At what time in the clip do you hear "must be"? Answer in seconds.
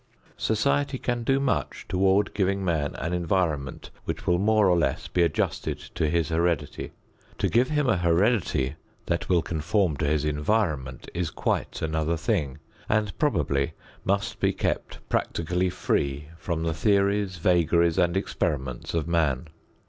14.03-14.53